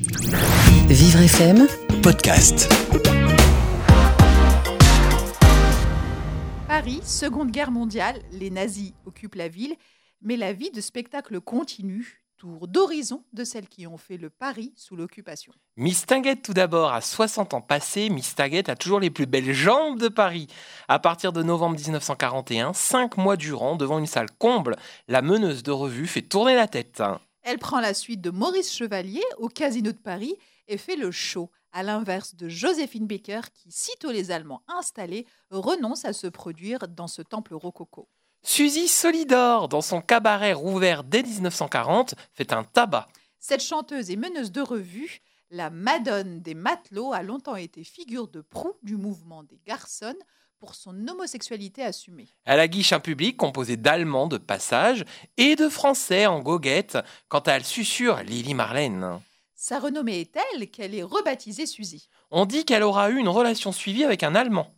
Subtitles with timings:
[0.00, 1.66] Vivre FM,
[2.04, 2.72] podcast.
[6.68, 9.74] Paris, Seconde Guerre mondiale, les nazis occupent la ville,
[10.22, 14.72] mais la vie de spectacle continue, tour d'horizon de celles qui ont fait le Paris
[14.76, 15.52] sous l'occupation.
[15.76, 19.52] Miss Tinguette tout d'abord, à 60 ans passés, Miss Tinguette a toujours les plus belles
[19.52, 20.46] jambes de Paris.
[20.86, 24.76] À partir de novembre 1941, cinq mois durant, devant une salle comble,
[25.08, 27.02] la meneuse de revue fait tourner la tête.
[27.50, 30.36] Elle prend la suite de Maurice Chevalier au Casino de Paris
[30.66, 36.04] et fait le show, à l'inverse de Joséphine Baker qui, sitôt les Allemands installés, renonce
[36.04, 38.06] à se produire dans ce temple rococo.
[38.42, 43.08] Suzy Solidor, dans son cabaret rouvert dès 1940, fait un tabac.
[43.38, 48.42] Cette chanteuse et meneuse de revue, la Madone des matelots, a longtemps été figure de
[48.42, 50.18] proue du mouvement des garçons
[50.58, 52.28] pour son homosexualité assumée.
[52.44, 55.04] Elle aguiche un public composé d'Allemands de passage
[55.36, 59.20] et de Français en goguette quand elle susurre Lily Marlène.
[59.54, 62.08] Sa renommée est telle qu'elle est rebaptisée Suzy.
[62.30, 64.72] On dit qu'elle aura eu une relation suivie avec un Allemand.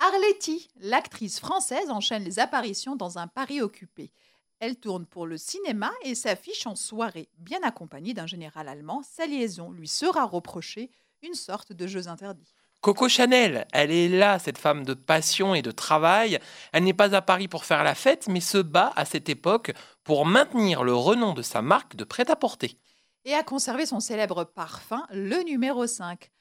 [0.00, 4.12] Arletty, l'actrice française, enchaîne les apparitions dans un Paris occupé.
[4.58, 7.28] Elle tourne pour le cinéma et s'affiche en soirée.
[7.38, 10.90] Bien accompagnée d'un général allemand, sa liaison lui sera reprochée,
[11.22, 12.54] une sorte de jeux interdits.
[12.82, 16.40] Coco Chanel, elle est là, cette femme de passion et de travail.
[16.72, 19.72] Elle n'est pas à Paris pour faire la fête, mais se bat à cette époque
[20.02, 22.76] pour maintenir le renom de sa marque de prêt-à-porter.
[23.24, 26.32] Et a conservé son célèbre parfum, le numéro 5.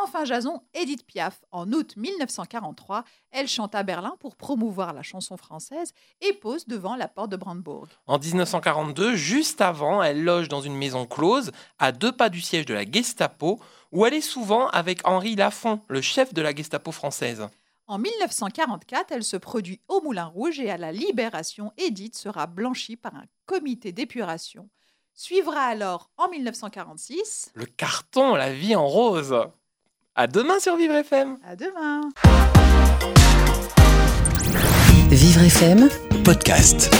[0.00, 1.40] Enfin Jason, Edith Piaf.
[1.50, 6.94] En août 1943, elle chante à Berlin pour promouvoir la chanson française et pose devant
[6.94, 7.88] la porte de Brandebourg.
[8.06, 12.64] En 1942, juste avant, elle loge dans une maison close, à deux pas du siège
[12.66, 13.58] de la Gestapo,
[13.90, 17.48] où elle est souvent avec Henri Lafont, le chef de la Gestapo française.
[17.88, 22.96] En 1944, elle se produit au Moulin Rouge et à la Libération, Edith sera blanchie
[22.96, 24.68] par un comité d'épuration.
[25.14, 29.34] Suivra alors en 1946 Le carton, la vie en rose.
[30.20, 31.36] À demain sur Vivre FM.
[31.48, 32.00] À demain.
[35.10, 35.88] Vivre FM,
[36.24, 36.90] podcast.